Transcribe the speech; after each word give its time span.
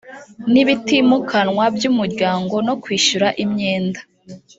n 0.51 0.53
ibitimukanwa 0.61 1.63
by 1.75 1.83
umuryango 1.91 2.55
no 2.67 2.73
kwishyura 2.81 3.27
imyenda 3.43 3.99